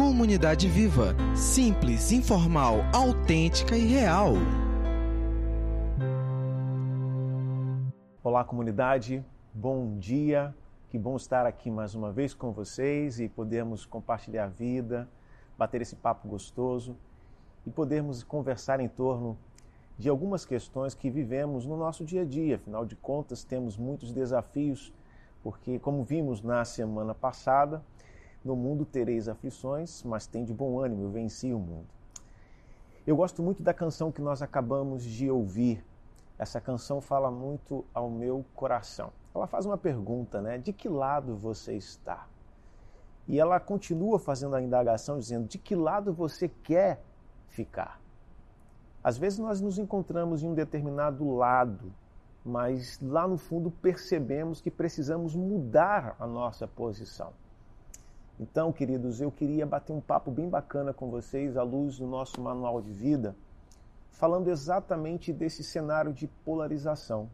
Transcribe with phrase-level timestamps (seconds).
[0.00, 1.14] Comunidade Viva.
[1.36, 4.32] Simples, informal, autêntica e real.
[8.24, 9.22] Olá, comunidade.
[9.52, 10.54] Bom dia.
[10.88, 15.06] Que bom estar aqui mais uma vez com vocês e podermos compartilhar a vida,
[15.58, 16.96] bater esse papo gostoso
[17.66, 19.36] e podermos conversar em torno
[19.98, 22.56] de algumas questões que vivemos no nosso dia a dia.
[22.56, 24.94] Afinal de contas, temos muitos desafios,
[25.42, 27.82] porque, como vimos na semana passada,
[28.44, 31.86] no mundo tereis aflições, mas tem de bom ânimo, eu venci o mundo.
[33.06, 35.84] Eu gosto muito da canção que nós acabamos de ouvir.
[36.38, 39.12] Essa canção fala muito ao meu coração.
[39.34, 40.58] Ela faz uma pergunta, né?
[40.58, 42.26] De que lado você está?
[43.26, 47.02] E ela continua fazendo a indagação dizendo: de que lado você quer
[47.48, 48.00] ficar?
[49.02, 51.92] Às vezes nós nos encontramos em um determinado lado,
[52.44, 57.32] mas lá no fundo percebemos que precisamos mudar a nossa posição.
[58.42, 62.40] Então, queridos, eu queria bater um papo bem bacana com vocês à luz do nosso
[62.40, 63.36] manual de vida,
[64.12, 67.28] falando exatamente desse cenário de polarização.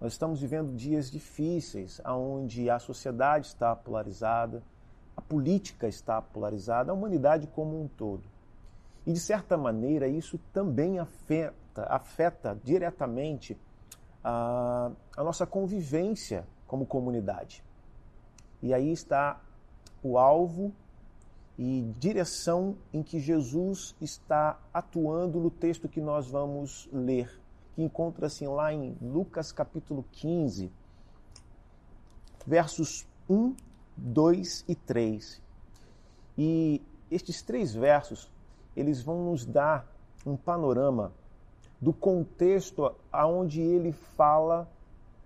[0.00, 4.62] Nós estamos vivendo dias difíceis, onde a sociedade está polarizada,
[5.16, 8.22] a política está polarizada, a humanidade como um todo.
[9.04, 13.58] E de certa maneira isso também afeta, afeta diretamente
[14.22, 17.64] a, a nossa convivência como comunidade.
[18.62, 19.40] E aí está
[20.02, 20.72] o alvo
[21.58, 27.40] e direção em que Jesus está atuando no texto que nós vamos ler,
[27.74, 30.70] que encontra-se lá em Lucas capítulo 15,
[32.46, 33.54] versos 1,
[33.96, 35.42] 2 e 3.
[36.38, 38.30] E estes três versos,
[38.74, 39.86] eles vão nos dar
[40.24, 41.12] um panorama
[41.80, 44.66] do contexto aonde ele fala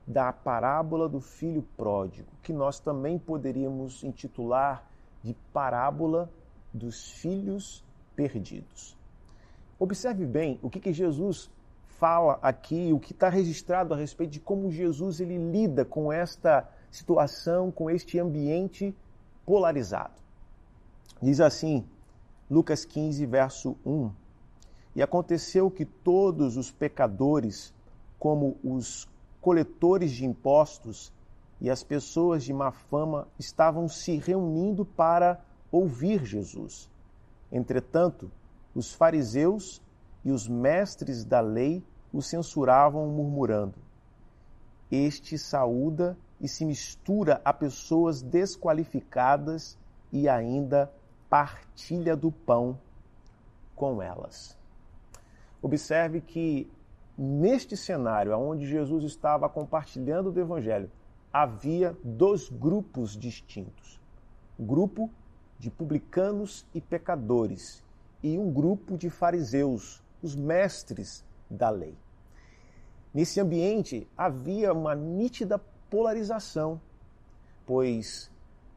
[0.06, 4.88] da parábola do filho pródigo, que nós também poderíamos intitular
[5.22, 6.30] de parábola
[6.72, 7.83] dos filhos
[8.14, 8.96] perdidos.
[9.78, 11.50] Observe bem o que, que Jesus
[11.98, 16.68] fala aqui, o que está registrado a respeito de como Jesus ele lida com esta
[16.90, 18.95] situação, com este ambiente
[19.46, 20.14] polarizado.
[21.23, 21.86] Diz assim,
[22.50, 24.11] Lucas 15, verso 1:
[24.95, 27.73] E aconteceu que todos os pecadores,
[28.18, 29.08] como os
[29.44, 31.12] coletores de impostos
[31.60, 35.38] e as pessoas de má fama estavam se reunindo para
[35.70, 36.90] ouvir Jesus.
[37.52, 38.30] Entretanto,
[38.74, 39.82] os fariseus
[40.24, 43.74] e os mestres da lei o censuravam, murmurando:
[44.90, 49.76] Este saúda e se mistura a pessoas desqualificadas
[50.11, 50.90] e ainda
[51.28, 52.78] partilha do pão
[53.76, 54.56] com elas.
[55.61, 56.66] Observe que
[57.17, 60.91] Neste cenário, onde Jesus estava compartilhando do Evangelho,
[61.33, 64.01] havia dois grupos distintos:
[64.58, 65.08] grupo
[65.57, 67.85] de publicanos e pecadores
[68.20, 71.97] e um grupo de fariseus, os mestres da lei.
[73.13, 76.80] Nesse ambiente havia uma nítida polarização,
[77.64, 78.29] pois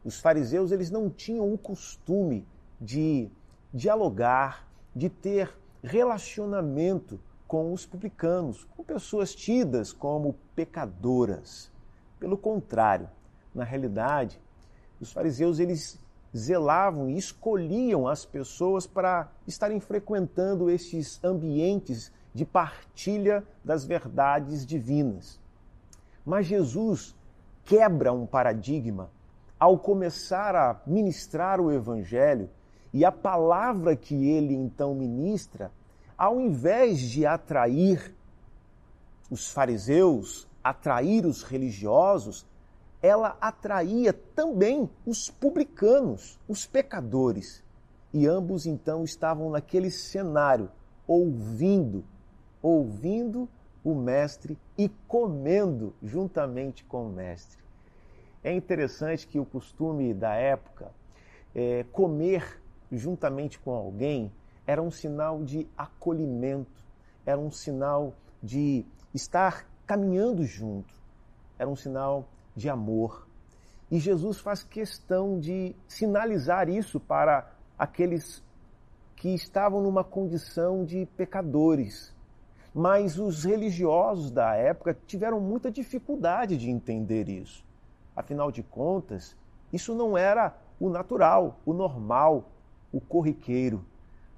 [0.05, 2.47] os fariseus eles não tinham o costume
[2.79, 3.31] de
[3.73, 11.71] dialogar, de ter relacionamento com os publicanos, com pessoas tidas como pecadoras.
[12.19, 13.09] Pelo contrário,
[13.55, 14.39] na realidade,
[14.99, 15.99] os fariseus eles
[16.35, 25.39] zelavam e escolhiam as pessoas para estarem frequentando estes ambientes de partilha das verdades divinas.
[26.25, 27.15] Mas Jesus
[27.63, 29.09] quebra um paradigma
[29.59, 32.49] ao começar a ministrar o evangelho
[32.93, 35.71] e a palavra que ele então ministra
[36.17, 38.13] ao invés de atrair
[39.29, 42.45] os fariseus, atrair os religiosos,
[43.01, 47.63] ela atraía também os publicanos, os pecadores.
[48.13, 50.71] E ambos então estavam naquele cenário,
[51.05, 52.03] ouvindo,
[52.61, 53.47] ouvindo
[53.83, 57.59] o mestre e comendo juntamente com o mestre.
[58.43, 60.91] É interessante que o costume da época
[61.53, 62.61] é comer
[62.91, 64.31] juntamente com alguém
[64.67, 66.83] era um sinal de acolhimento,
[67.25, 70.93] era um sinal de estar caminhando junto,
[71.57, 73.25] era um sinal de amor.
[73.89, 77.49] E Jesus faz questão de sinalizar isso para
[77.79, 78.43] aqueles
[79.15, 82.13] que estavam numa condição de pecadores.
[82.73, 87.65] Mas os religiosos da época tiveram muita dificuldade de entender isso.
[88.15, 89.35] Afinal de contas,
[89.71, 92.51] isso não era o natural, o normal,
[92.91, 93.83] o corriqueiro.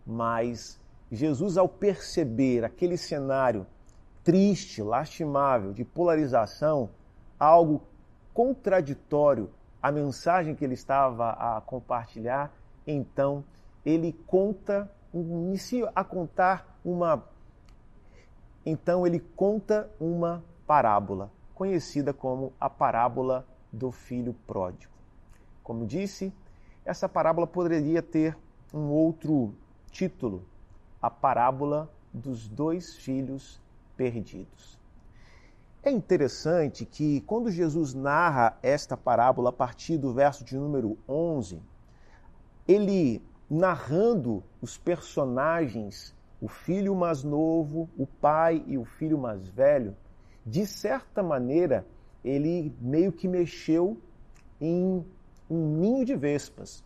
[0.05, 0.79] Mas
[1.11, 3.65] Jesus, ao perceber aquele cenário
[4.23, 6.89] triste, lastimável, de polarização,
[7.39, 7.81] algo
[8.33, 9.49] contraditório
[9.81, 12.53] à mensagem que ele estava a compartilhar,
[12.85, 13.43] então
[13.85, 17.23] ele conta, inicia a contar uma
[18.65, 24.91] então ele conta uma parábola, conhecida como a parábola do filho pródigo.
[25.63, 26.33] Como disse,
[26.85, 28.37] essa parábola poderia ter
[28.73, 29.55] um outro
[29.89, 30.45] título,
[31.01, 33.59] a parábola dos dois filhos
[33.95, 34.77] perdidos.
[35.81, 41.61] É interessante que quando Jesus narra esta parábola a partir do verso de número 11,
[42.67, 49.95] ele narrando os personagens, o filho mais novo, o pai e o filho mais velho,
[50.45, 51.85] de certa maneira,
[52.23, 53.97] ele meio que mexeu
[54.59, 55.05] em
[55.49, 56.83] um ninho de vespas.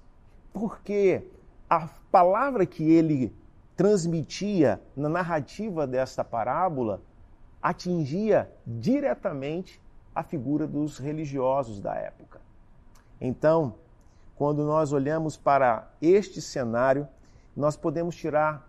[0.54, 1.28] Porque
[1.70, 3.36] a palavra que ele
[3.76, 7.02] transmitia na narrativa desta parábola
[7.60, 9.82] atingia diretamente
[10.14, 12.40] a figura dos religiosos da época.
[13.20, 13.74] Então,
[14.36, 17.08] quando nós olhamos para este cenário,
[17.56, 18.64] nós podemos tirar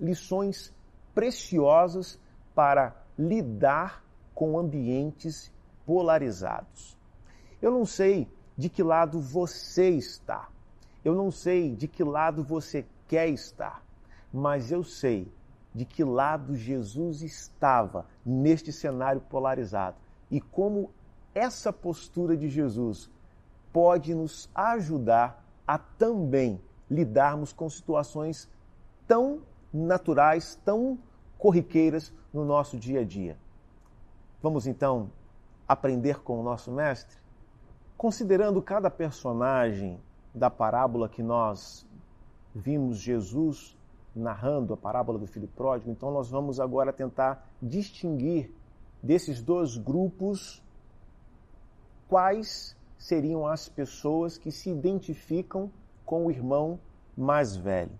[0.00, 0.74] lições
[1.14, 2.18] preciosas
[2.52, 4.02] para lidar
[4.34, 5.52] com ambientes
[5.86, 6.98] polarizados.
[7.62, 10.48] Eu não sei de que lado você está.
[11.08, 13.82] Eu não sei de que lado você quer estar,
[14.30, 15.32] mas eu sei
[15.74, 19.96] de que lado Jesus estava neste cenário polarizado
[20.30, 20.90] e como
[21.34, 23.10] essa postura de Jesus
[23.72, 26.60] pode nos ajudar a também
[26.90, 28.46] lidarmos com situações
[29.06, 29.40] tão
[29.72, 30.98] naturais, tão
[31.38, 33.38] corriqueiras no nosso dia a dia.
[34.42, 35.10] Vamos então
[35.66, 37.16] aprender com o nosso mestre?
[37.96, 39.98] Considerando cada personagem
[40.38, 41.86] da parábola que nós
[42.54, 43.76] vimos Jesus
[44.14, 48.50] narrando, a parábola do filho pródigo, então nós vamos agora tentar distinguir
[49.02, 50.62] desses dois grupos
[52.08, 55.70] quais seriam as pessoas que se identificam
[56.04, 56.80] com o irmão
[57.16, 57.92] mais velho.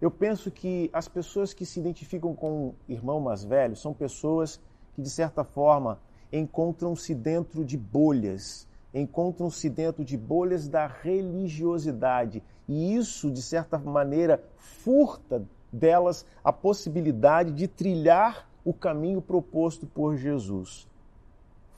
[0.00, 4.60] Eu penso que as pessoas que se identificam com o irmão mais velho são pessoas
[4.94, 5.98] que, de certa forma,
[6.32, 8.68] encontram-se dentro de bolhas,
[9.00, 12.42] encontram-se dentro de bolhas da religiosidade.
[12.68, 20.16] E isso, de certa maneira, furta delas a possibilidade de trilhar o caminho proposto por
[20.16, 20.86] Jesus.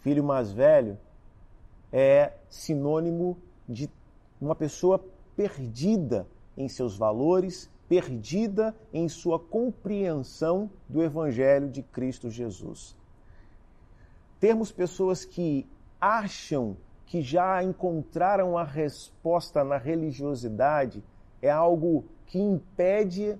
[0.01, 0.99] Filho mais velho
[1.93, 3.37] é sinônimo
[3.69, 3.91] de
[4.41, 5.05] uma pessoa
[5.37, 6.27] perdida
[6.57, 12.97] em seus valores, perdida em sua compreensão do Evangelho de Cristo Jesus.
[14.39, 15.67] Termos pessoas que
[16.01, 16.77] acham
[17.11, 21.03] que já encontraram a resposta na religiosidade
[21.43, 23.37] é algo que impede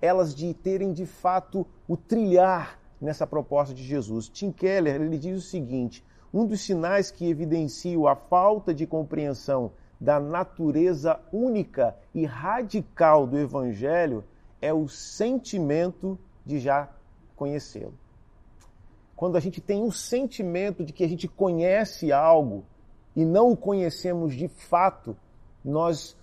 [0.00, 4.28] elas de terem de fato o trilhar nessa proposta de Jesus.
[4.28, 9.72] Tim Keller ele diz o seguinte: um dos sinais que evidenciam a falta de compreensão
[10.00, 14.22] da natureza única e radical do Evangelho
[14.62, 16.16] é o sentimento
[16.46, 16.88] de já
[17.34, 17.98] conhecê-lo.
[19.16, 22.64] Quando a gente tem um sentimento de que a gente conhece algo
[23.20, 25.14] e não o conhecemos de fato,
[25.62, 26.16] nós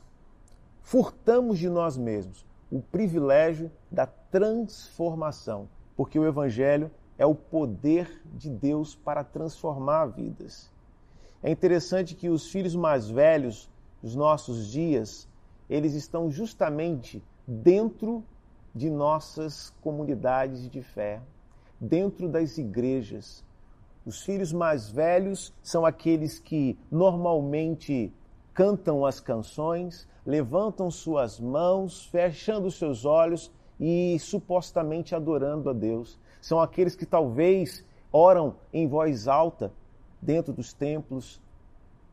[0.82, 8.50] furtamos de nós mesmos o privilégio da transformação, porque o Evangelho é o poder de
[8.50, 10.72] Deus para transformar vidas.
[11.44, 13.70] É interessante que os filhos mais velhos
[14.02, 15.30] dos nossos dias,
[15.70, 18.24] eles estão justamente dentro
[18.74, 21.22] de nossas comunidades de fé,
[21.80, 23.46] dentro das igrejas.
[24.08, 28.10] Os filhos mais velhos são aqueles que normalmente
[28.54, 36.18] cantam as canções, levantam suas mãos, fechando seus olhos e supostamente adorando a Deus.
[36.40, 39.74] São aqueles que talvez oram em voz alta
[40.22, 41.42] dentro dos templos,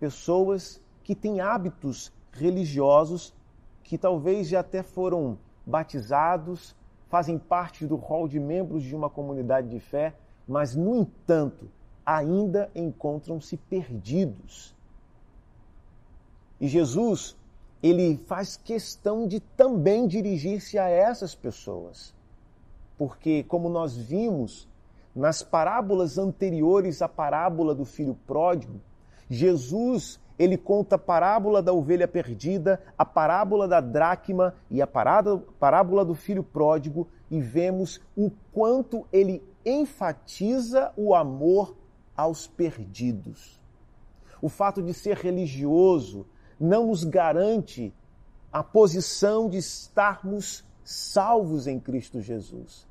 [0.00, 3.32] pessoas que têm hábitos religiosos
[3.84, 6.74] que talvez já até foram batizados,
[7.08, 10.12] fazem parte do rol de membros de uma comunidade de fé,
[10.46, 11.70] mas, no entanto,
[12.04, 14.74] ainda encontram-se perdidos.
[16.60, 17.36] E Jesus,
[17.82, 22.14] ele faz questão de também dirigir-se a essas pessoas.
[22.96, 24.68] Porque, como nós vimos
[25.14, 28.80] nas parábolas anteriores à parábola do filho pródigo,
[29.28, 36.04] Jesus ele conta a parábola da ovelha perdida, a parábola da dracma e a parábola
[36.04, 41.76] do filho pródigo e vemos o quanto ele enfatiza o amor
[42.16, 43.60] aos perdidos.
[44.40, 46.26] O fato de ser religioso
[46.58, 47.92] não nos garante
[48.52, 52.86] a posição de estarmos salvos em Cristo Jesus.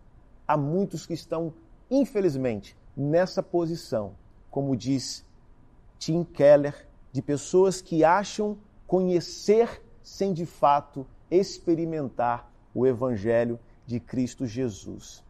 [0.47, 1.53] Há muitos que estão,
[1.89, 4.15] infelizmente, nessa posição,
[4.51, 5.25] como diz
[5.97, 14.45] Tim Keller, de pessoas que acham conhecer sem de fato experimentar o Evangelho de Cristo
[14.45, 15.23] Jesus.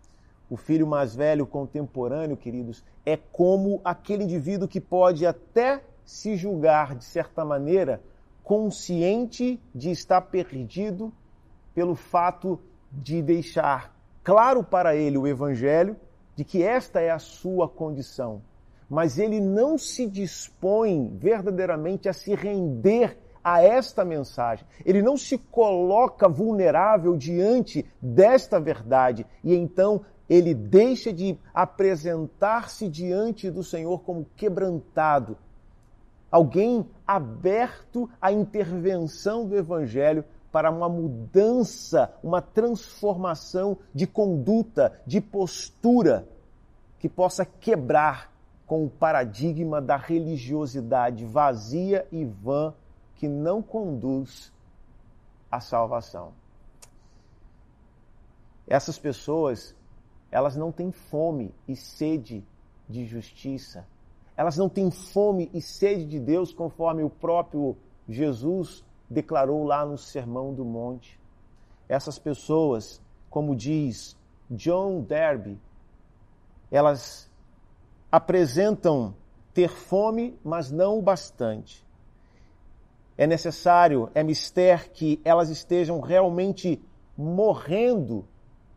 [0.53, 6.93] O filho mais velho contemporâneo, queridos, é como aquele indivíduo que pode até se julgar,
[6.93, 8.03] de certa maneira,
[8.43, 11.11] consciente de estar perdido
[11.73, 12.59] pelo fato
[12.91, 15.95] de deixar claro para ele o Evangelho
[16.35, 18.39] de que esta é a sua condição.
[18.87, 24.65] Mas ele não se dispõe verdadeiramente a se render a esta mensagem.
[24.85, 33.51] Ele não se coloca vulnerável diante desta verdade e então ele deixa de apresentar-se diante
[33.51, 35.37] do Senhor como quebrantado,
[36.31, 46.27] alguém aberto à intervenção do Evangelho para uma mudança, uma transformação de conduta, de postura,
[46.97, 48.31] que possa quebrar
[48.65, 52.73] com o paradigma da religiosidade vazia e vã
[53.17, 54.51] que não conduz
[55.51, 56.33] à salvação.
[58.65, 59.75] Essas pessoas,
[60.33, 62.43] elas não têm fome e sede
[62.89, 63.85] de justiça,
[64.35, 67.77] elas não têm fome e sede de Deus, conforme o próprio
[68.09, 71.19] Jesus declarou lá no Sermão do Monte.
[71.87, 72.99] Essas pessoas,
[73.29, 74.17] como diz
[74.49, 75.61] John Derby,
[76.71, 77.29] elas
[78.11, 79.13] apresentam
[79.53, 81.85] ter fome, mas não o bastante.
[83.15, 86.81] É necessário, é mister que elas estejam realmente
[87.15, 88.27] morrendo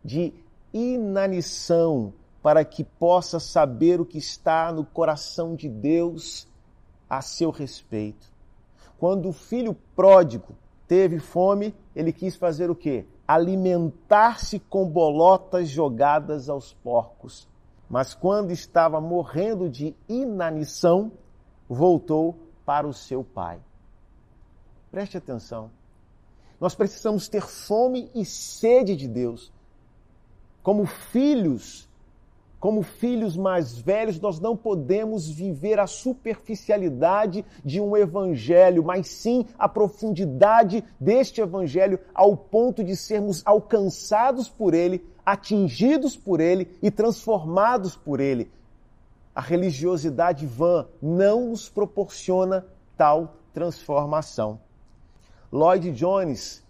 [0.05, 0.35] de
[0.76, 6.47] inanição para que possa saber o que está no coração de Deus
[7.09, 8.30] a seu respeito.
[8.99, 10.54] Quando o filho pródigo
[10.87, 13.04] teve fome, ele quis fazer o quê?
[13.26, 17.49] Alimentar-se com bolotas jogadas aos porcos.
[17.88, 21.12] Mas quando estava morrendo de inanição,
[21.68, 23.61] voltou para o seu pai.
[24.90, 25.71] Preste atenção.
[26.61, 29.52] Nós precisamos ter fome e sede de Deus.
[30.67, 31.89] Como filhos
[32.59, 39.47] como filhos mais velhos, nós não podemos viver a superficialidade de um evangelho, mas sim
[39.57, 46.91] a profundidade deste evangelho ao ponto de sermos alcançados por ele, atingidos por ele e
[46.91, 48.51] transformados por ele.
[49.33, 54.59] A religiosidade vã não nos proporciona tal transformação.
[55.53, 56.65] Lloyd Jones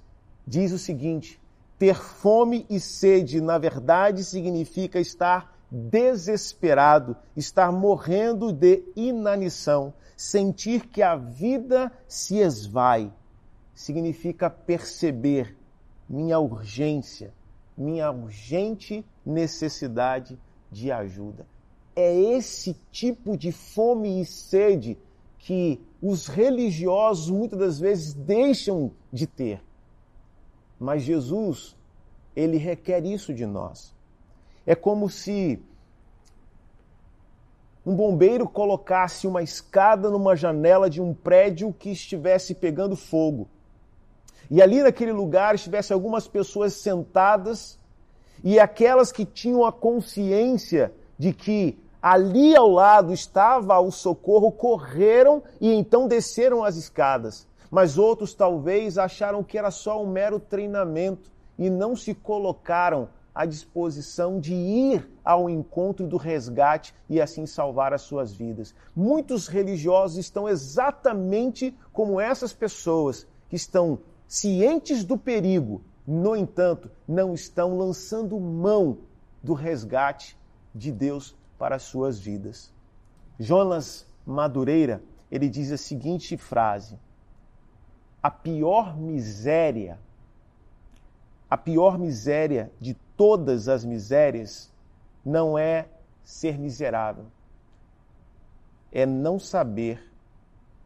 [0.46, 1.40] diz o seguinte:
[1.78, 11.02] ter fome e sede, na verdade, significa estar desesperado, estar morrendo de inanição, sentir que
[11.02, 13.12] a vida se esvai,
[13.74, 15.56] significa perceber
[16.08, 17.34] minha urgência,
[17.76, 20.38] minha urgente necessidade
[20.70, 21.46] de ajuda.
[21.94, 24.96] É esse tipo de fome e sede
[25.38, 29.62] que os religiosos muitas das vezes deixam de ter.
[30.78, 31.76] Mas Jesus,
[32.34, 33.94] ele requer isso de nós.
[34.66, 35.62] É como se
[37.84, 43.48] um bombeiro colocasse uma escada numa janela de um prédio que estivesse pegando fogo.
[44.50, 47.78] E ali naquele lugar estivesse algumas pessoas sentadas
[48.42, 55.42] e aquelas que tinham a consciência de que ali ao lado estava o socorro correram
[55.60, 57.46] e então desceram as escadas.
[57.76, 63.44] Mas outros talvez acharam que era só um mero treinamento e não se colocaram à
[63.44, 68.74] disposição de ir ao encontro do resgate e assim salvar as suas vidas.
[68.96, 77.34] Muitos religiosos estão exatamente como essas pessoas que estão cientes do perigo, no entanto, não
[77.34, 79.00] estão lançando mão
[79.42, 80.34] do resgate
[80.74, 82.72] de Deus para as suas vidas.
[83.38, 86.98] Jonas Madureira, ele diz a seguinte frase:
[88.26, 90.00] A pior miséria,
[91.48, 94.68] a pior miséria de todas as misérias
[95.24, 95.88] não é
[96.24, 97.26] ser miserável,
[98.90, 100.12] é não saber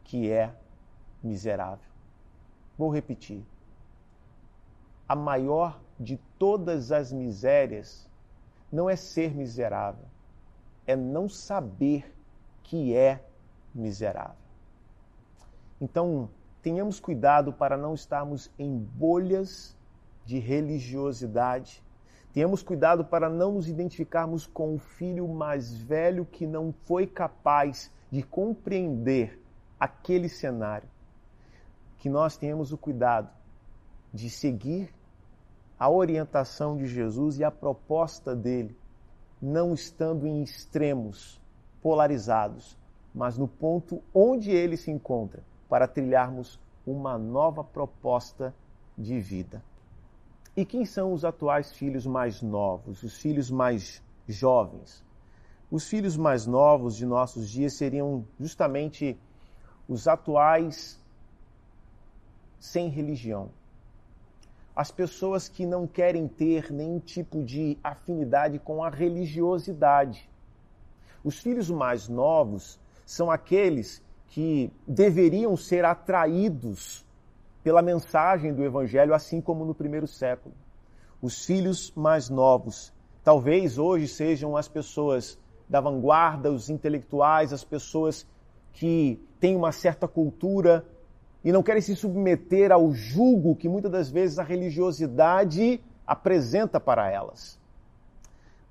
[0.03, 0.53] que é
[1.23, 1.89] miserável.
[2.77, 3.43] Vou repetir.
[5.09, 8.07] A maior de todas as misérias
[8.71, 10.05] não é ser miserável,
[10.85, 12.15] é não saber
[12.61, 13.25] que é
[13.73, 14.35] miserável.
[15.81, 16.29] Então,
[16.61, 19.75] tenhamos cuidado para não estarmos em bolhas
[20.25, 21.83] de religiosidade
[22.33, 27.91] Tenhamos cuidado para não nos identificarmos com o filho mais velho que não foi capaz
[28.09, 29.41] de compreender
[29.77, 30.87] aquele cenário.
[31.97, 33.29] Que nós tenhamos o cuidado
[34.13, 34.93] de seguir
[35.77, 38.77] a orientação de Jesus e a proposta dele,
[39.41, 41.41] não estando em extremos
[41.81, 42.77] polarizados,
[43.13, 48.53] mas no ponto onde ele se encontra, para trilharmos uma nova proposta
[48.97, 49.63] de vida.
[50.53, 55.01] E quem são os atuais filhos mais novos, os filhos mais jovens?
[55.71, 59.17] Os filhos mais novos de nossos dias seriam justamente
[59.87, 60.99] os atuais
[62.59, 63.49] sem religião.
[64.75, 70.29] As pessoas que não querem ter nenhum tipo de afinidade com a religiosidade.
[71.23, 77.05] Os filhos mais novos são aqueles que deveriam ser atraídos
[77.61, 80.55] pela mensagem do Evangelho, assim como no primeiro século.
[81.21, 85.37] Os filhos mais novos, talvez hoje sejam as pessoas
[85.69, 88.25] da vanguarda, os intelectuais, as pessoas
[88.73, 90.85] que têm uma certa cultura
[91.43, 97.11] e não querem se submeter ao julgo que muitas das vezes a religiosidade apresenta para
[97.11, 97.59] elas.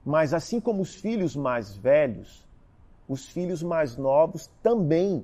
[0.04, 2.46] Mas assim como os filhos mais velhos,
[3.06, 5.22] os filhos mais novos também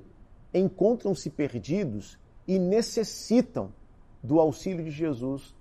[0.53, 3.71] encontram-se perdidos e necessitam
[4.23, 5.55] do auxílio de Jesus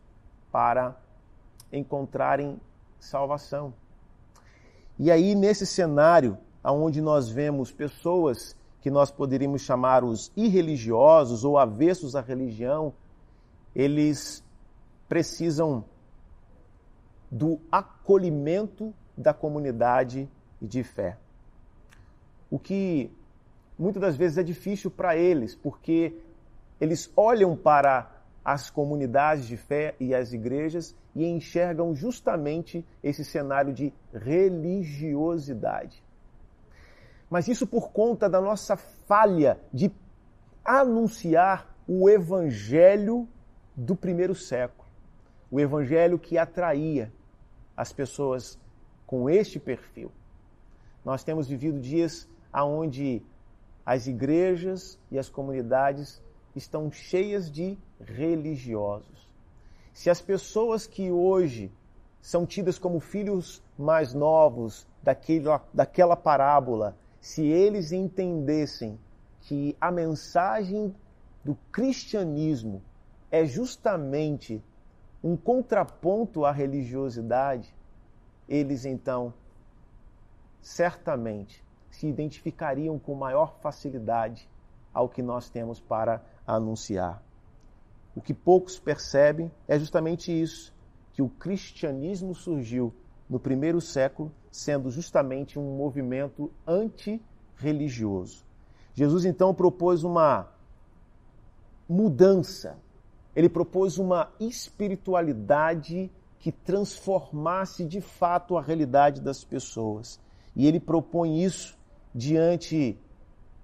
[0.50, 0.96] para
[1.72, 2.60] encontrarem
[2.98, 3.74] salvação.
[4.98, 11.58] E aí, nesse cenário, onde nós vemos pessoas que nós poderíamos chamar os irreligiosos ou
[11.58, 12.94] avessos à religião,
[13.74, 14.42] eles
[15.08, 15.84] precisam
[17.30, 20.28] do acolhimento da comunidade
[20.62, 21.18] de fé.
[22.50, 23.10] O que
[23.78, 26.14] muitas das vezes é difícil para eles, porque
[26.80, 28.10] eles olham para
[28.44, 36.04] as comunidades de fé e as igrejas e enxergam justamente esse cenário de religiosidade.
[37.28, 39.90] Mas isso por conta da nossa falha de
[40.64, 43.28] anunciar o evangelho
[43.74, 44.88] do primeiro século.
[45.50, 47.12] O evangelho que atraía
[47.76, 48.58] as pessoas
[49.06, 50.10] com este perfil.
[51.04, 53.22] Nós temos vivido dias onde
[53.86, 56.20] as igrejas e as comunidades
[56.56, 59.30] estão cheias de religiosos.
[59.94, 61.70] Se as pessoas que hoje
[62.20, 68.98] são tidas como filhos mais novos daquela, daquela parábola, se eles entendessem
[69.42, 70.92] que a mensagem
[71.44, 72.82] do cristianismo
[73.30, 74.60] é justamente
[75.22, 77.72] um contraponto à religiosidade,
[78.48, 79.32] eles então
[80.60, 81.64] certamente
[81.96, 84.46] se identificariam com maior facilidade
[84.92, 87.22] ao que nós temos para anunciar.
[88.14, 90.74] O que poucos percebem é justamente isso,
[91.14, 92.94] que o cristianismo surgiu
[93.28, 98.44] no primeiro século sendo justamente um movimento antirreligioso.
[98.92, 100.52] Jesus então propôs uma
[101.88, 102.78] mudança,
[103.34, 110.20] ele propôs uma espiritualidade que transformasse de fato a realidade das pessoas.
[110.54, 111.75] E ele propõe isso
[112.16, 112.98] diante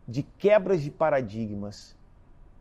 [0.06, 1.96] de quebras de paradigmas.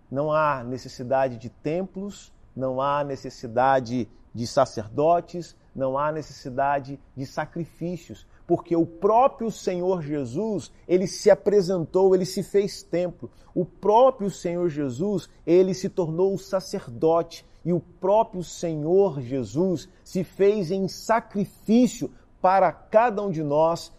[0.09, 8.25] Não há necessidade de templos, não há necessidade de sacerdotes, não há necessidade de sacrifícios,
[8.47, 13.29] porque o próprio Senhor Jesus, ele se apresentou, ele se fez templo.
[13.53, 20.71] O próprio Senhor Jesus, ele se tornou sacerdote e o próprio Senhor Jesus se fez
[20.71, 22.09] em sacrifício
[22.41, 23.91] para cada um de nós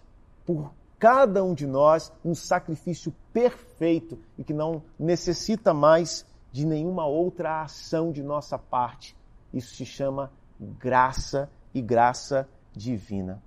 [0.45, 0.73] por
[1.03, 7.63] cada um de nós um sacrifício perfeito e que não necessita mais de nenhuma outra
[7.63, 9.17] ação de nossa parte.
[9.53, 13.43] Isso se chama graça e graça divina.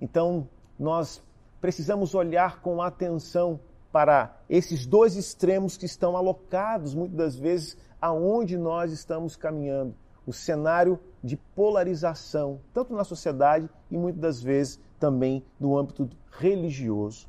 [0.00, 1.22] Então, nós
[1.60, 3.60] precisamos olhar com atenção
[3.92, 9.94] para esses dois extremos que estão alocados muitas das vezes aonde nós estamos caminhando.
[10.26, 17.26] O cenário de polarização, tanto na sociedade e muitas das vezes também no âmbito religioso.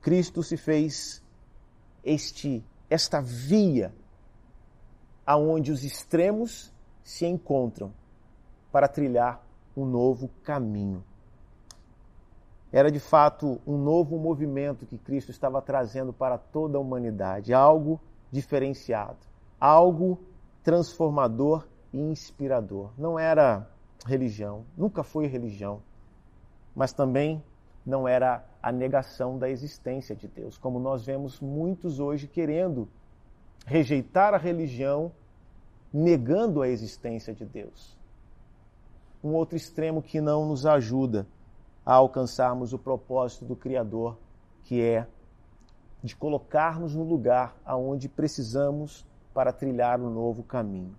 [0.00, 1.22] Cristo se fez
[2.02, 3.94] este esta via
[5.24, 6.72] aonde os extremos
[7.04, 7.92] se encontram
[8.72, 9.40] para trilhar
[9.76, 11.04] um novo caminho.
[12.72, 18.00] Era de fato um novo movimento que Cristo estava trazendo para toda a humanidade, algo
[18.32, 19.18] diferenciado,
[19.60, 20.18] algo
[20.64, 22.90] transformador e inspirador.
[22.98, 23.70] Não era
[24.04, 25.82] religião, nunca foi religião,
[26.78, 27.42] mas também
[27.84, 32.88] não era a negação da existência de Deus, como nós vemos muitos hoje querendo
[33.66, 35.10] rejeitar a religião,
[35.92, 37.98] negando a existência de Deus.
[39.24, 41.26] Um outro extremo que não nos ajuda
[41.84, 44.16] a alcançarmos o propósito do Criador,
[44.62, 45.04] que é
[46.00, 50.94] de colocar-nos no lugar aonde precisamos para trilhar um novo caminho.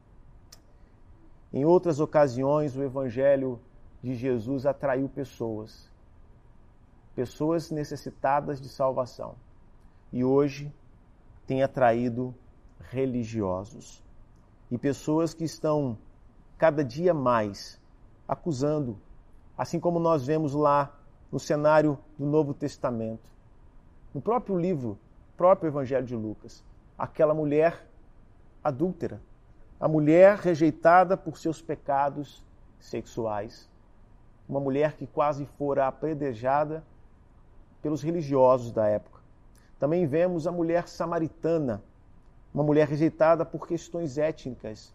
[1.54, 3.62] Em outras ocasiões, o Evangelho
[4.02, 5.92] de Jesus atraiu pessoas,
[7.16, 9.36] pessoas necessitadas de salvação.
[10.12, 10.74] E hoje
[11.46, 12.34] tem atraído
[12.80, 14.04] religiosos.
[14.72, 15.98] E pessoas que estão
[16.58, 17.80] cada dia mais
[18.28, 19.00] acusando,
[19.58, 20.96] assim como nós vemos lá
[21.32, 23.30] no cenário do Novo Testamento,
[24.14, 24.98] no próprio livro,
[25.38, 26.64] próprio Evangelho de Lucas,
[26.98, 27.88] aquela mulher
[28.64, 29.22] adúltera,
[29.80, 32.44] a mulher rejeitada por seus pecados
[32.80, 33.70] sexuais,
[34.50, 36.84] uma mulher que quase fora apredejada
[37.84, 39.22] pelos religiosos da época.
[39.78, 41.84] Também vemos a mulher samaritana,
[42.52, 44.92] uma mulher rejeitada por questões étnicas,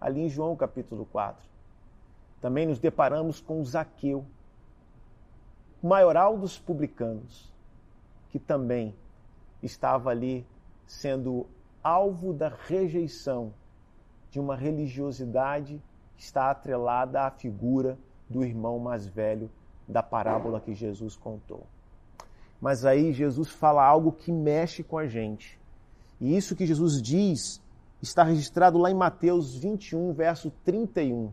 [0.00, 1.46] ali em João capítulo 4.
[2.40, 4.24] Também nos deparamos com Zaqueu,
[5.82, 7.52] o maioral dos publicanos,
[8.30, 8.94] que também
[9.62, 10.46] estava ali
[10.86, 11.46] sendo
[11.82, 13.52] alvo da rejeição
[14.30, 15.80] de uma religiosidade
[16.16, 19.50] que está atrelada à figura do irmão mais velho
[19.86, 21.66] da parábola que Jesus contou.
[22.60, 25.58] Mas aí Jesus fala algo que mexe com a gente.
[26.20, 27.60] E isso que Jesus diz
[28.00, 31.32] está registrado lá em Mateus 21, verso 31,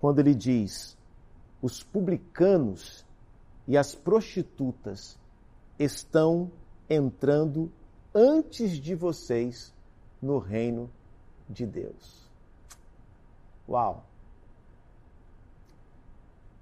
[0.00, 0.96] quando ele diz:
[1.60, 3.06] Os publicanos
[3.66, 5.18] e as prostitutas
[5.78, 6.50] estão
[6.88, 7.70] entrando
[8.14, 9.74] antes de vocês
[10.20, 10.90] no reino
[11.48, 12.28] de Deus.
[13.68, 14.07] Uau!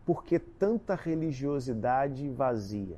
[0.06, 2.96] Por que tanta religiosidade vazia?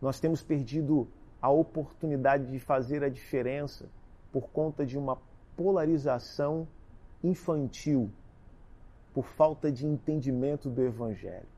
[0.00, 1.08] Nós temos perdido
[1.42, 3.86] a oportunidade de fazer a diferença
[4.32, 5.18] por conta de uma
[5.56, 6.68] polarização
[7.22, 8.12] infantil,
[9.12, 11.48] por falta de entendimento do Evangelho.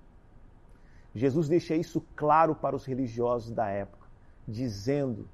[1.14, 4.08] Jesus deixa isso claro para os religiosos da época,
[4.48, 5.28] dizendo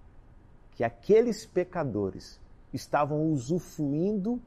[0.72, 2.40] que aqueles pecadores
[2.72, 4.42] estavam usufruindo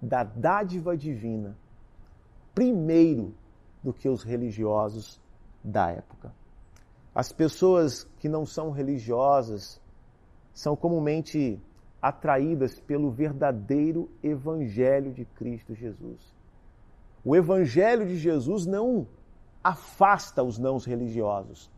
[0.00, 1.56] da dádiva divina
[2.54, 3.34] primeiro
[3.82, 5.20] do que os religiosos
[5.62, 6.32] da época.
[7.14, 9.80] As pessoas que não são religiosas
[10.54, 11.60] são comumente
[12.00, 16.20] atraídas pelo verdadeiro Evangelho de Cristo Jesus.
[17.24, 19.06] O Evangelho de Jesus não
[19.62, 21.70] afasta os não religiosos.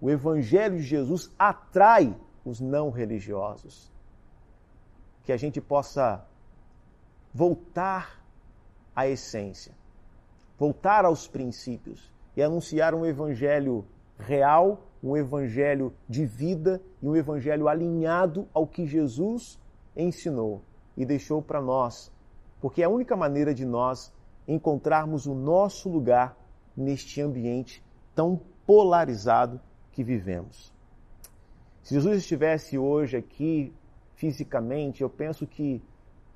[0.00, 3.90] O Evangelho de Jesus atrai os não religiosos.
[5.24, 6.24] Que a gente possa
[7.32, 8.22] voltar
[8.94, 9.72] à essência,
[10.62, 13.84] voltar aos princípios e anunciar um Evangelho
[14.16, 19.60] real, um evangelho de vida e um evangelho alinhado ao que Jesus
[19.96, 20.62] ensinou
[20.96, 22.12] e deixou para nós,
[22.60, 24.12] porque é a única maneira de nós
[24.46, 26.38] encontrarmos o nosso lugar
[26.76, 30.72] neste ambiente tão polarizado que vivemos.
[31.82, 33.74] Se Jesus estivesse hoje aqui
[34.14, 35.82] fisicamente, eu penso que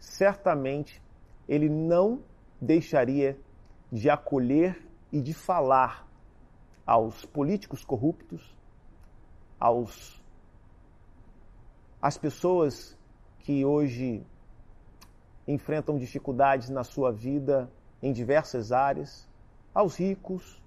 [0.01, 1.01] certamente
[1.49, 2.19] ele não
[2.61, 3.39] deixaria
[3.97, 6.07] de acolher e de falar
[6.87, 8.55] aos políticos corruptos,
[9.59, 10.23] aos
[12.01, 12.95] às pessoas
[13.39, 14.23] que hoje
[15.49, 19.27] enfrentam dificuldades na sua vida em diversas áreas,
[19.75, 20.63] aos ricos,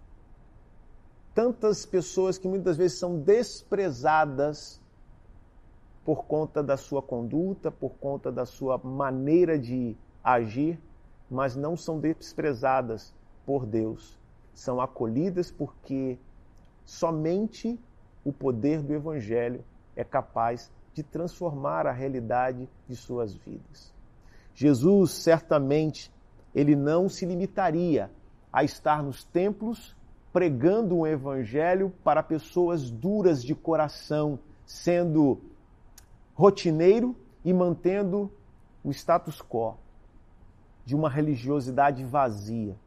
[1.36, 4.82] tantas pessoas que muitas vezes são desprezadas
[6.04, 10.82] por conta da sua conduta, por conta da sua maneira de agir,
[11.30, 13.14] mas não são desprezadas
[13.50, 14.16] por Deus
[14.54, 16.20] são acolhidas porque
[16.86, 17.80] somente
[18.24, 23.92] o poder do Evangelho é capaz de transformar a realidade de suas vidas.
[24.54, 26.14] Jesus certamente
[26.54, 28.12] ele não se limitaria
[28.54, 29.98] a estar nos templos
[30.32, 35.42] pregando um evangelho para pessoas duras de coração, sendo
[36.36, 38.32] rotineiro e mantendo
[38.84, 39.76] o status quo
[40.86, 42.78] de uma religiosidade vazia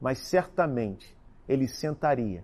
[0.00, 1.16] mas certamente
[1.48, 2.42] ele sentaria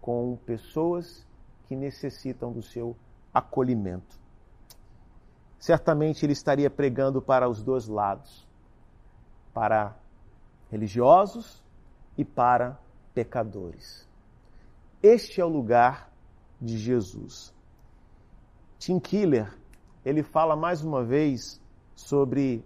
[0.00, 1.26] com pessoas
[1.66, 2.96] que necessitam do seu
[3.32, 4.20] acolhimento.
[5.58, 8.46] Certamente ele estaria pregando para os dois lados,
[9.54, 9.96] para
[10.70, 11.64] religiosos
[12.18, 12.78] e para
[13.14, 14.06] pecadores.
[15.02, 16.12] Este é o lugar
[16.60, 17.54] de Jesus.
[18.78, 19.56] Tim Keller,
[20.04, 21.60] ele fala mais uma vez
[21.94, 22.62] sobre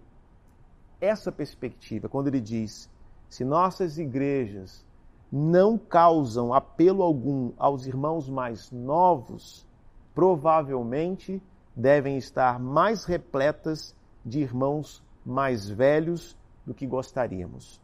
[1.00, 2.90] essa perspectiva, quando ele diz
[3.28, 4.84] se nossas igrejas
[5.30, 9.66] não causam apelo algum aos irmãos mais novos,
[10.14, 11.42] provavelmente
[11.76, 16.36] devem estar mais repletas de irmãos mais velhos
[16.66, 17.80] do que gostaríamos.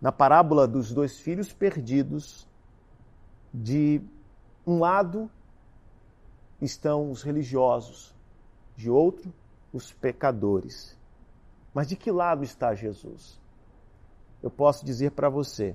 [0.00, 2.46] Na parábola dos dois filhos perdidos,
[3.52, 4.00] de
[4.66, 5.30] um lado
[6.60, 8.14] estão os religiosos,
[8.76, 9.32] de outro,
[9.72, 10.98] os pecadores.
[11.72, 13.40] Mas de que lado está Jesus?
[14.44, 15.74] Eu posso dizer para você,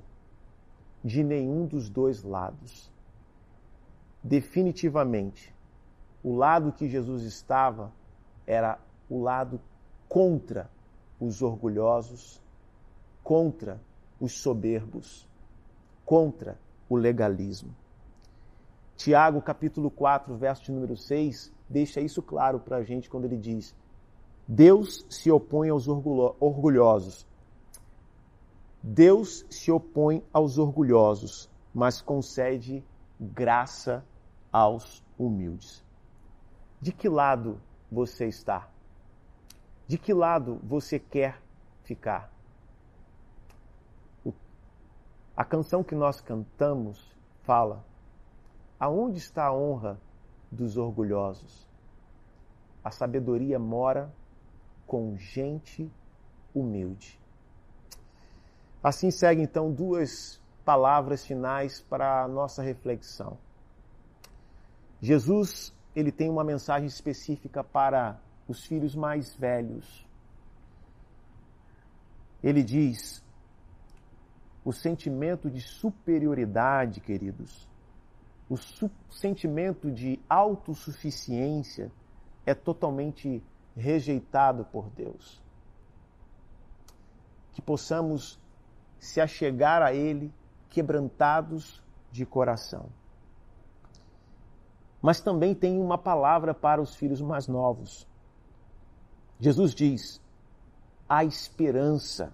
[1.04, 2.88] de nenhum dos dois lados.
[4.24, 5.52] Definitivamente,
[6.24, 7.92] o lado que Jesus estava
[8.46, 8.78] era
[9.10, 9.60] o lado
[10.08, 10.70] contra
[11.20, 12.40] os orgulhosos,
[13.24, 13.82] contra
[14.20, 15.28] os soberbos,
[16.06, 16.56] contra
[16.88, 17.76] o legalismo.
[18.96, 23.76] Tiago, capítulo 4, verso número 6, deixa isso claro para a gente quando ele diz:
[24.48, 27.28] Deus se opõe aos orgulhosos.
[28.82, 32.84] Deus se opõe aos orgulhosos, mas concede
[33.20, 34.06] graça
[34.52, 35.84] aos humildes.
[36.82, 37.60] De que lado
[37.92, 38.70] você está?
[39.86, 41.42] De que lado você quer
[41.84, 42.32] ficar?
[45.36, 47.84] A canção que nós cantamos fala:
[48.80, 50.00] Aonde está a honra
[50.50, 51.68] dos orgulhosos?
[52.82, 54.14] A sabedoria mora
[54.88, 55.92] com gente
[56.56, 57.19] humilde.
[58.82, 63.38] Assim segue então duas palavras finais para a nossa reflexão.
[65.02, 70.08] Jesus, ele tem uma mensagem específica para os filhos mais velhos.
[72.42, 73.24] Ele diz:
[74.64, 77.68] o sentimento de superioridade, queridos,
[78.50, 78.58] o
[79.10, 81.92] sentimento de autossuficiência
[82.46, 83.44] é totalmente
[83.76, 85.42] rejeitado por Deus.
[87.52, 88.40] Que possamos
[89.00, 90.34] se achegar a Ele
[90.70, 91.82] quebrantados
[92.12, 92.90] de coração.
[95.02, 98.06] Mas também tem uma palavra para os filhos mais novos.
[99.40, 100.22] Jesus diz:
[101.08, 102.34] há esperança,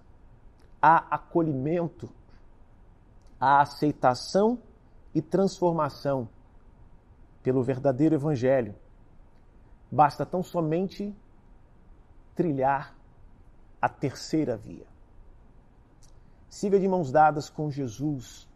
[0.82, 2.10] há acolhimento,
[3.40, 4.58] há aceitação
[5.14, 6.28] e transformação
[7.42, 8.74] pelo verdadeiro Evangelho.
[9.90, 11.14] Basta tão somente
[12.34, 12.94] trilhar
[13.80, 14.95] a terceira via.
[16.48, 18.48] Siga de mãos dadas com Jesus.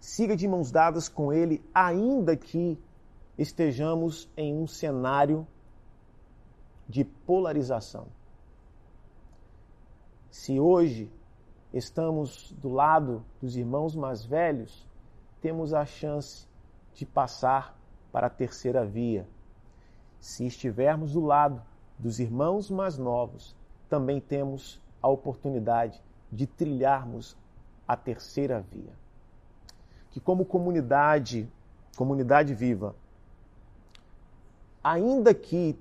[0.00, 2.78] Siga de mãos dadas com Ele, ainda que
[3.38, 5.46] estejamos em um cenário
[6.88, 8.06] de polarização.
[10.30, 11.10] Se hoje
[11.72, 14.86] estamos do lado dos irmãos mais velhos,
[15.40, 16.46] temos a chance
[16.94, 17.78] de passar
[18.10, 19.26] para a terceira via.
[20.20, 21.62] Se estivermos do lado
[21.98, 23.56] dos irmãos mais novos,
[23.88, 27.36] também temos a oportunidade de trilharmos
[27.86, 28.92] a terceira via.
[30.10, 31.46] Que como comunidade,
[31.96, 32.96] comunidade viva,
[34.82, 35.78] ainda que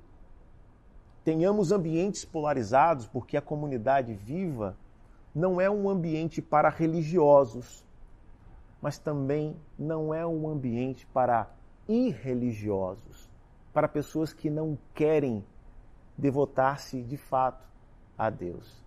[1.23, 4.75] tenhamos ambientes polarizados, porque a comunidade viva
[5.33, 7.85] não é um ambiente para religiosos,
[8.81, 11.49] mas também não é um ambiente para
[11.87, 13.29] irreligiosos,
[13.71, 15.45] para pessoas que não querem
[16.17, 17.65] devotar-se de fato
[18.17, 18.80] a Deus.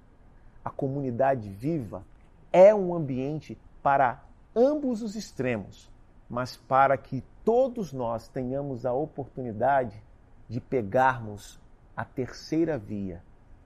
[0.64, 2.04] A comunidade viva
[2.52, 4.24] é um ambiente para
[4.56, 5.90] ambos os extremos,
[6.28, 10.02] mas para que todos nós tenhamos a oportunidade
[10.48, 11.60] de pegarmos
[11.96, 13.22] a terceira via,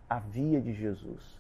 [0.08, 1.38] a via de Jesus.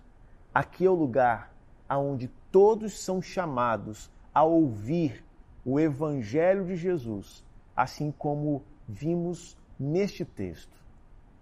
[0.54, 1.52] Aqui é o lugar
[1.88, 5.24] aonde todos são chamados a ouvir
[5.64, 7.44] o evangelho de Jesus,
[7.74, 10.76] assim como vimos neste texto.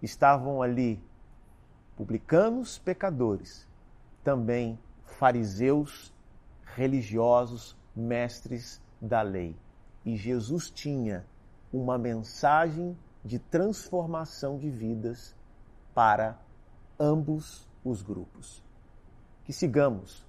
[0.03, 1.01] Estavam ali
[1.97, 3.69] publicanos, pecadores,
[4.27, 6.13] também fariseus,
[6.75, 9.57] religiosos, mestres da lei.
[10.05, 11.25] E Jesus tinha
[11.73, 15.33] uma mensagem de transformação de vidas
[15.95, 16.37] para
[16.99, 18.65] ambos os grupos.
[19.45, 20.27] Que sigamos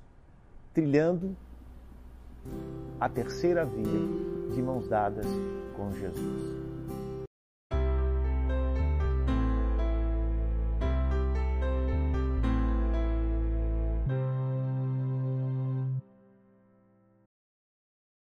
[0.75, 1.35] trilhando
[2.99, 5.25] a terceira via de mãos dadas
[5.75, 6.56] com Jesus.